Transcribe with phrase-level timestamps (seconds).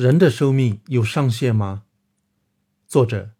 [0.00, 1.82] 人的寿命有上限吗？
[2.88, 3.32] 作者：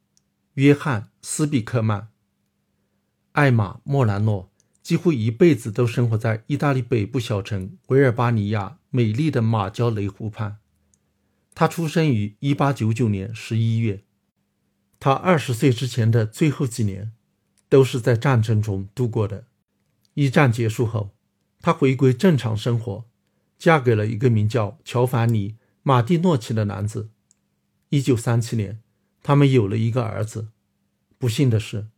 [0.53, 2.09] 约翰·斯比克曼。
[3.33, 4.53] 艾玛·莫兰诺
[4.83, 10.59] 几乎一辈子都生活在意大利北部小城维尔巴尼亚美丽的马焦雷湖畔。
[11.55, 14.05] 他出生于1899年11月。
[14.99, 17.13] 他二十岁之前的最后几年
[17.71, 19.47] 都是在战争中度过的。
[20.13, 21.15] 一战结束后，
[21.63, 23.07] 他回归正常生活，
[23.59, 25.57] 嫁给了一个名叫乔凡尼。
[25.91, 27.11] 马蒂诺奇的男子，
[27.89, 28.81] 一九三七年，
[29.25, 30.47] 他们有了一个儿子。
[31.19, 31.89] 不幸的是，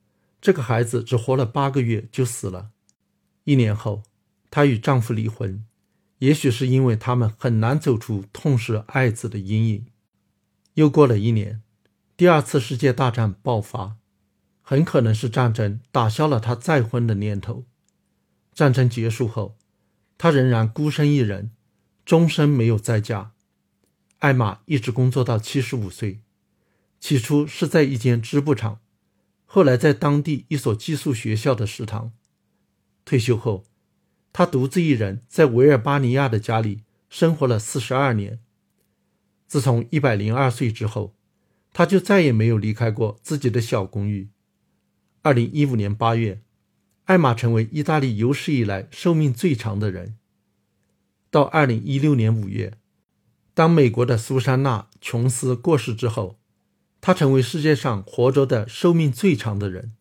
[0.41, 2.71] 这个孩子只活了八个月就死了。
[3.45, 4.03] 一年后，
[4.51, 5.63] 她与丈夫离婚，
[6.21, 9.85] 也许是因为他们很难走出痛失爱子的阴影。
[10.73, 11.61] 又过了一年，
[12.17, 13.97] 第二次世界大战爆发，
[14.63, 17.67] 很可能是战争打消了她再婚的念头。
[18.55, 19.59] 战争结束后，
[20.17, 21.51] 她仍然孤身一人，
[22.07, 23.33] 终身没有再嫁。
[24.23, 26.21] 艾玛一直工作到七十五岁，
[27.01, 28.79] 起初是在一间织布厂，
[29.47, 32.13] 后来在当地一所寄宿学校的食堂。
[33.05, 33.65] 退休后，
[34.33, 38.39] 他独自一人在维尔巴尼亚的家里生活了四十二年。
[39.49, 41.17] 自从一百零二岁之后，
[41.73, 44.29] 他就再也没有离开过自己的小公寓。
[45.23, 46.41] 二零一五年八月，
[47.07, 50.17] 艾玛成为意大利有史以来寿命最长的人。
[51.29, 52.79] 到二零一六年五月。
[53.55, 56.39] 当美国的苏珊娜·琼斯过世之后，
[57.01, 59.93] 她成为世界上活着的寿命最长的人。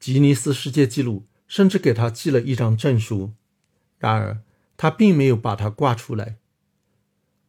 [0.00, 3.32] 吉尼斯世界纪录甚至给她寄了一张证书，
[3.98, 4.42] 然而
[4.76, 6.36] 她并没有把它挂出来。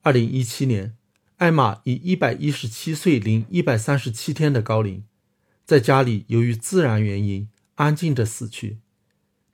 [0.03, 0.95] 二零一七年，
[1.37, 5.03] 艾玛以一百一十七岁零一百三十七天的高龄，
[5.65, 8.77] 在家里由于自然原因安静的死去，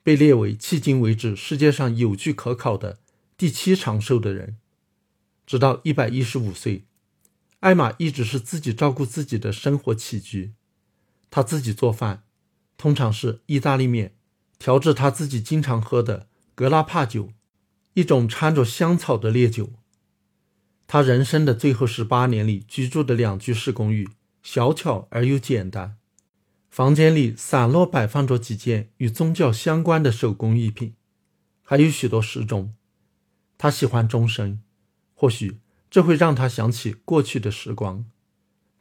[0.02, 2.98] 被列为迄今为止世界上有据可考的
[3.38, 4.58] 第七长寿的人。
[5.46, 6.86] 直到一百一十五岁，
[7.60, 10.54] 艾玛一直是自己照顾自己的生活起居。
[11.30, 12.24] 她自己做饭，
[12.76, 14.14] 通常是意大利面，
[14.58, 17.32] 调制她自己经常喝的格拉帕酒，
[17.92, 19.72] 一种掺着香草的烈酒。
[20.86, 24.08] 她人生的最后十八年里居住的两居室公寓，
[24.42, 25.96] 小巧而又简单，
[26.70, 30.94] 房间里散落摆放着几件与宗教相关的手工艺品，
[31.62, 32.74] 还有许多时钟。
[33.58, 34.60] 她喜欢钟声。
[35.24, 35.58] 或许
[35.88, 38.04] 这会让他想起过去的时光。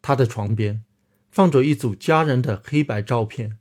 [0.01, 0.83] 他的床边
[1.31, 3.57] 放着一组家人的黑白照片，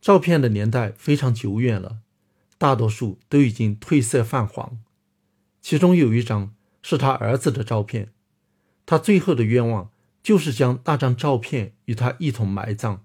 [0.00, 2.02] 照片的年代非常久远了，
[2.56, 4.78] 大多数都已经褪色泛黄。
[5.60, 8.12] 其中有一张是他儿子的照片，
[8.86, 9.90] 他最后的愿望
[10.22, 13.04] 就是将那张照片与他一同埋葬。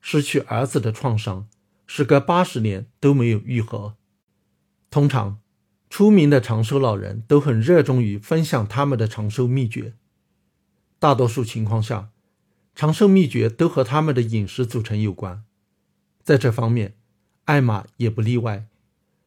[0.00, 1.46] 失去儿子的创伤，
[1.86, 3.94] 时隔八十年都没有愈合。
[4.90, 5.41] 通常。
[5.92, 9.92] 出名的长寿老人都很热衷于分享他们的长寿秘诀。
[10.98, 12.08] 大多数情况下，
[12.74, 15.44] 长寿秘诀都和他们的饮食组成有关。
[16.22, 16.94] 在这方面，
[17.44, 18.64] 艾玛也不例外。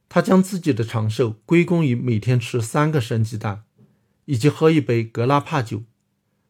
[0.10, 3.66] 她将自己的长寿归功于每天吃三个生鸡蛋，
[4.26, 5.84] 以及喝一杯格拉帕酒。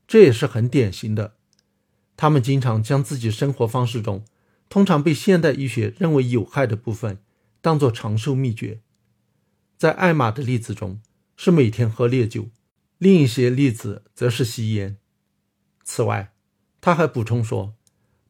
[0.07, 1.33] 这也是很典型的。
[2.15, 4.23] 他们经常将自己生活方式中
[4.69, 7.19] 通常被现代医学认为有害的部分
[7.59, 8.79] 当做长寿秘诀。
[9.77, 11.01] 在艾玛的例子中，
[11.35, 12.49] 是每天喝烈酒；
[12.97, 14.97] 另一些例子则是吸烟。
[15.83, 16.33] 此外，
[16.79, 17.75] 他还补充说，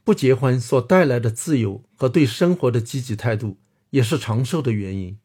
[0.04, 3.60] 不结婚所带来的自由和对生活的积极态度
[3.92, 5.20] 也是长寿的原因。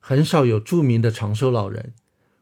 [0.00, 1.94] 很少有著名的长寿老人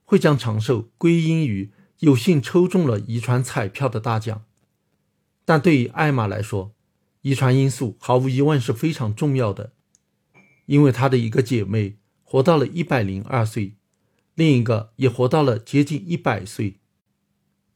[0.05, 4.45] 会将长寿归因于有幸抽中了遗传彩票的大奖，
[5.45, 6.75] 但对于艾玛来说，
[7.21, 9.73] 遗传因素毫无疑问是非常重要的，
[10.65, 11.99] 因为她的一个姐妹。
[12.29, 13.77] 活到了一百零二岁，
[14.35, 16.81] 另一个也活到了接近一百岁。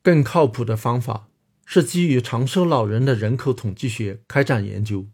[0.02, 1.28] 更靠谱的方法
[1.64, 5.06] 是基于长寿老人的人口统计学开展研究。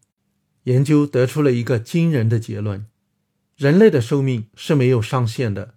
[0.63, 2.87] 研究得出了一个惊人的结论：
[3.57, 5.75] 人类的寿命是没有上限的。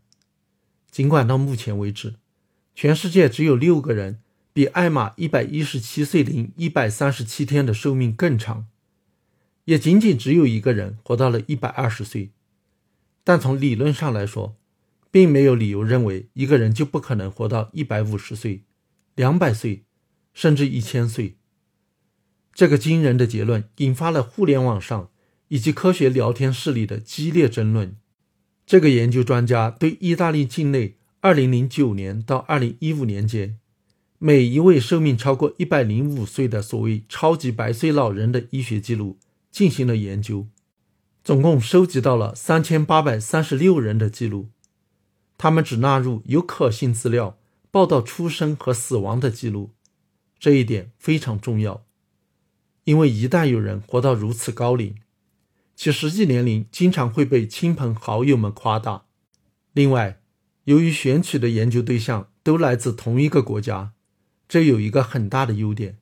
[0.90, 2.16] 尽管到目前为止，
[2.74, 4.22] 全世界只有六个人
[4.54, 8.68] 比艾玛一百一十七岁零一百三十七天的寿命更长，
[9.66, 12.32] 也仅仅只有一个人活到了一百二十岁。
[13.30, 14.58] 但从理论上来说，
[15.12, 18.64] 并没有理由认为一个人就不可能活到一百五十岁、
[19.14, 19.84] 两百岁，
[20.34, 21.38] 甚至一千岁。
[22.56, 25.12] 这个惊人的结论引发了互联网上
[25.50, 27.98] 以及科学聊天室里的激烈争论。
[28.66, 33.60] 这个研究专家对意大利境内2009年到2015年间
[34.18, 39.20] 每一位寿命超过105岁的所谓“超级百岁老人”的医学记录
[39.52, 40.48] 进行了研究。
[41.30, 44.50] 总共收集到了三千八百三十六人的记录，
[45.38, 47.38] 他们只纳入有可信资料
[47.70, 49.70] 报道出生和死亡的记录，
[50.40, 51.86] 这一点非常重要，
[52.86, 54.96] 因为一旦有人活到如此高龄，
[55.76, 59.04] 其实际年龄经常会被亲朋好友们夸大。
[59.74, 60.20] 另外，
[60.64, 63.92] 由于选取的研究对象都来自同一个国家，
[64.48, 66.00] 这有一个很大的优点，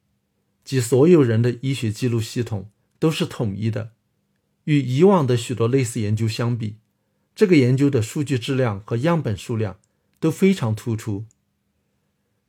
[0.64, 3.92] 即所有人的医学记录系统都是统一的。
[4.68, 6.76] 与以往的许多类似研究相比，
[7.34, 9.80] 这个研究的数据质量和样本数量
[10.20, 11.26] 都非常突出。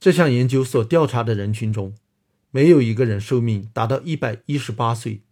[0.01, 1.95] 这项研究所调查的人群中，
[2.51, 5.23] 没有一个人寿命达到一百一十八岁。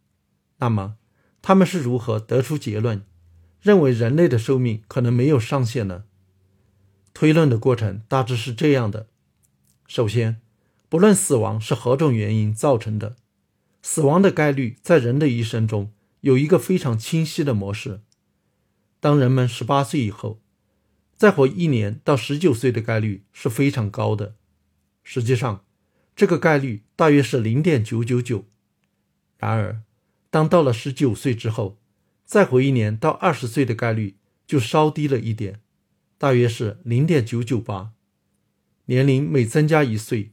[0.58, 0.94] 那么，
[1.42, 3.04] 他们是如何得出结论，
[3.60, 6.04] 认为人类的寿命可能没有上限呢？
[7.12, 9.08] 推论的过程大致是这样的：
[9.88, 10.40] 首先，
[10.88, 13.16] 不论死亡是何种原因造成的，
[13.82, 15.90] 死亡的概率在人的一生中
[16.26, 18.02] 有一个非常清晰的模式。
[18.98, 20.42] 当人们十八岁以后，
[21.16, 24.34] 再活一年到十九岁的概率是非常高的。
[25.04, 25.64] 实际上，
[26.16, 28.44] 这个概率大约是零点九九九。
[29.38, 29.82] 然而，
[30.28, 31.78] 当到了十九岁之后，
[32.24, 34.16] 再活一年到二十岁的概率
[34.48, 35.60] 就稍低了一点。
[36.18, 37.92] 大约是零点九九八，
[38.86, 40.32] 年龄每增加一岁，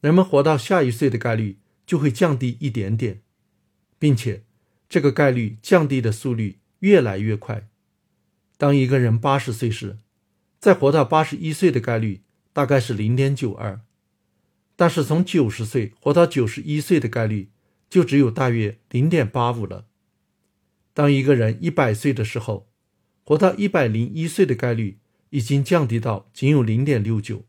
[0.00, 3.20] 人们活到下一岁的概率就会降低一点点，
[3.98, 4.43] 并且
[4.88, 7.68] 这个概率降低的速率越来越快。
[8.56, 9.98] 当一个人八十岁时，
[10.60, 12.22] 再活到八十一岁的概率
[12.52, 13.80] 大概是零点九二，
[14.76, 17.50] 但是从九十岁活到九十一岁的概率
[17.88, 19.86] 就只有大约零点八五了。
[20.92, 22.68] 当一个人一百岁的时候，
[23.24, 24.98] 活到一百零一岁的概率。
[25.30, 27.44] 已经降低到仅有零点六九。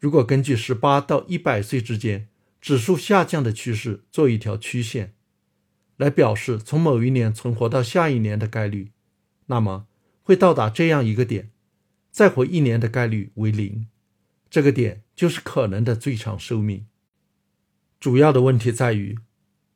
[0.00, 2.26] 如果根据十八到一百岁之间
[2.60, 5.14] 指数下降的趋势做一条曲线，
[6.00, 8.90] 来表示从某一年存活到下一年的概率，
[9.48, 9.86] 那么
[10.22, 11.50] 会到达这样一个点：
[12.10, 13.86] 再活一年的概率为零。
[14.48, 16.86] 这个点就是可能的最长寿命。
[18.00, 19.18] 主要的问题在于，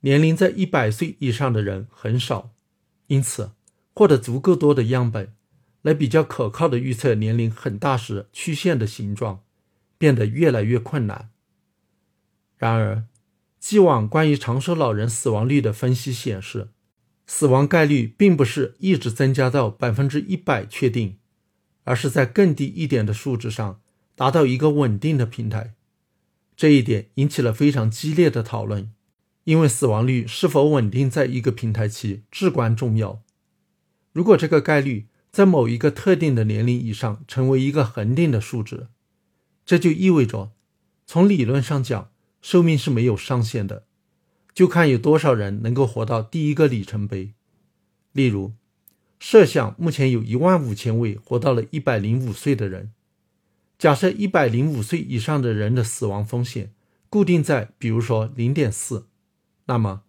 [0.00, 2.54] 年龄在一百岁以上的人很少，
[3.08, 3.52] 因此
[3.92, 5.34] 获得足够多的样本。
[5.82, 9.44] 来比较可靠的预测年龄很大时曲线的形状，
[9.98, 11.28] 变得越来越困难。
[12.56, 13.04] 然而，
[13.66, 16.68] 既往关于长寿老人死亡率的分析显示，
[17.26, 21.16] 死亡概率并不是一直增加到百分之一百确定，
[21.84, 23.80] 而是在更低一点的数值上
[24.14, 25.72] 达到一个稳定的平台。
[26.54, 28.92] 这一点引起了非常激烈的讨论，
[29.44, 33.22] 因为死亡率是否稳定在一个平台期至关重要。
[34.12, 38.88] 如果这个概率，在某一个特定的年龄以上成为一个恒定的数值，
[39.64, 40.52] 这就意味着，
[41.06, 42.10] 从理论上讲，
[42.44, 43.86] 寿命是没有上限的，
[44.52, 47.32] 就看有多少人能够活到第一个里程碑。
[48.12, 48.52] 例如，
[49.18, 52.92] 设想目前有一万五千位活到了一百零五岁的人，
[53.78, 56.74] 假设一百零五岁以上的人的死亡风险
[57.08, 59.06] 固定在，比如说零点四，
[59.64, 60.02] 那么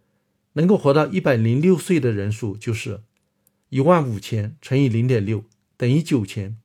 [0.54, 3.04] 能够活到一百零六岁的人数就是。
[3.70, 5.46] 一万五千乘以零点六
[5.78, 6.58] 等于九千，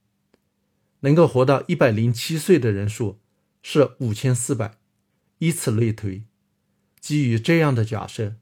[1.00, 3.18] 能够活到一百零七岁的人数
[3.62, 4.76] 是五千四百，
[5.40, 6.22] 以此类推。
[7.00, 8.36] 基于这样的假设，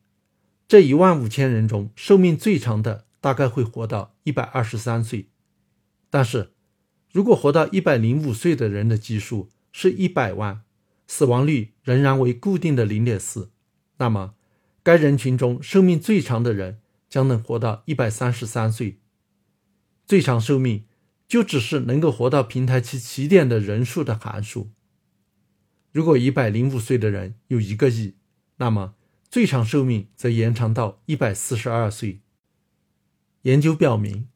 [0.69, 5.31] 这一万五千人中寿命最长的大概会活到一百二十三岁。
[6.11, 6.53] 但是，
[7.11, 10.61] 如果活到一百零五岁的人的基数是一百万，
[11.07, 13.51] 死亡率仍然为固定的零点四，
[13.97, 14.35] 那么
[14.83, 16.81] 该人群中寿命最长的人。
[17.11, 18.99] 将能活到一百三十三岁，
[20.05, 20.85] 最长寿命
[21.27, 24.69] 就只是能够活到平台期起点的人数的函数。
[25.99, 28.15] 如果一百零五岁的人有一个亿，
[28.59, 28.95] 那么
[29.29, 32.21] 最长寿命则延长到一百四十二岁。
[33.43, 34.29] 研究表明，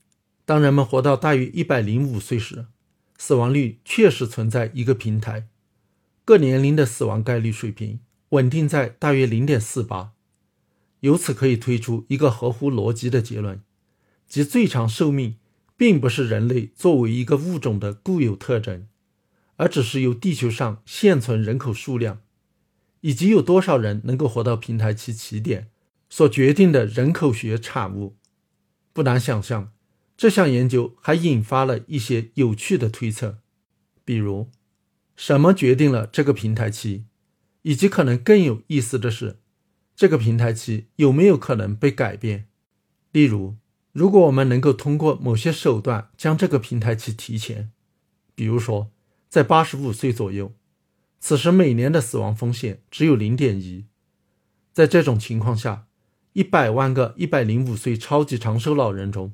[0.45, 2.67] 当人们活到大约一百零五岁时，
[3.17, 5.47] 死亡率确实存在一个平台，
[6.25, 8.01] 各年龄的死亡概率水平
[8.31, 10.15] 稳定在大约零点四八。
[10.99, 13.63] 由此可以推出一个合乎逻辑的结论，
[14.27, 15.37] 即最长寿命
[15.77, 18.89] 并不是人类作为一个物种的固有特征，
[19.63, 22.21] 而只是由地球上现存人口数量
[23.03, 25.71] 以及有多少人能够活到平台期起点
[26.11, 28.17] 所决定的人口学产物。
[28.93, 29.71] 不难想象，
[30.17, 33.39] 这项研究还引发了一些有趣的推测，
[34.05, 34.51] 比如
[35.15, 37.05] 什么决定了这个平台期，
[37.63, 39.39] 以及可能更有意思的是。
[39.95, 42.49] 这个平台期有没有可能被改变？
[43.13, 43.55] 例如，
[43.93, 47.71] 如果我们能够通过某些手段将这个平台期提前，
[48.35, 48.91] 比如说
[49.33, 50.53] 在八十五岁左右，
[51.19, 53.87] 此时每年的死亡风险只有零点一。
[54.75, 55.87] 在这种情况下，
[56.35, 59.33] 一百万个一百零五岁超级长寿老人中，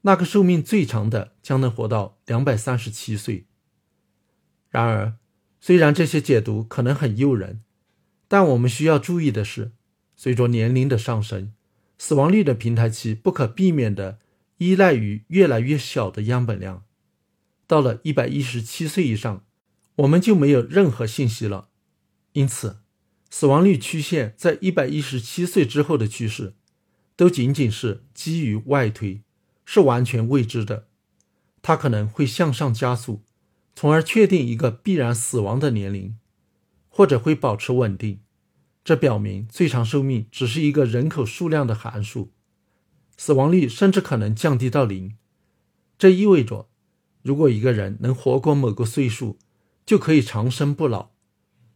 [0.00, 3.46] 那个寿命最长的将能活到两百三十七岁。
[4.68, 5.14] 然而，
[5.60, 7.62] 虽然这些解读可能很诱人，
[8.26, 9.70] 但我们需要注意的是，
[10.16, 11.52] 随着年龄的上升，
[11.96, 14.18] 死亡率的平台期不可避免地
[14.56, 16.82] 依赖于越来越小的样本量。
[17.70, 19.44] 到了一百一十七岁以上，
[19.94, 21.68] 我们就没有任何信息了。
[22.32, 22.80] 因此，
[23.30, 26.54] 死亡率曲线在一百一十七岁之后的趋势，
[27.14, 29.22] 都仅仅是基于外推，
[29.64, 30.88] 是完全未知的。
[31.62, 33.22] 它可能会向上加速。
[33.76, 36.16] 从而确定一个必然死亡的年龄，
[36.88, 38.18] 或者会保持稳定。
[38.82, 42.32] 这表明最长寿命只是一个人口数量的函数，
[43.16, 45.14] 死亡率甚至可能降低到零。
[45.96, 46.68] 这意味着，
[47.22, 49.38] 如果一个人能活过某个岁数，
[49.84, 51.10] 就可以长生不老。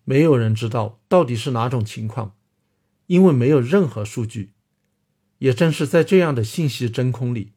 [0.04, 2.36] 没有人知道到底是哪种情况，
[3.06, 4.52] 因为没有任何数据。
[5.38, 7.52] 也正是在这样的信息真空里，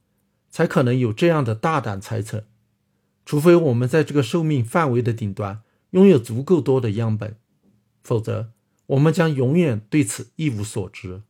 [0.50, 2.48] 才可能有这样的大胆猜测。
[3.26, 7.38] 除非我们在这个寿命范围的顶端拥有足够多的样本，
[8.04, 8.52] 否则
[8.88, 11.22] 我们将永远对此一无所知。